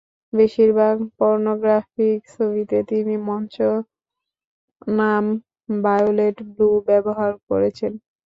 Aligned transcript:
বেশিরভাগ 0.33 0.95
পর্নোগ্রাফিক 1.17 2.17
ছবিতে 2.33 2.77
তিনি 2.89 3.15
মঞ্চ 3.27 3.55
নাম 4.95 5.23
ভায়োলেট 5.79 6.37
ব্লু 6.49 6.69
ব্যবহার 6.87 7.31
করেছেন। 7.49 7.91